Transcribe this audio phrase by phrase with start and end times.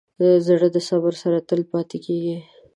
[0.47, 2.37] زړه د صبر سره تل پاتې کېږي.